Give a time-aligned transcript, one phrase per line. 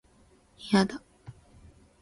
[0.57, 0.99] いやだ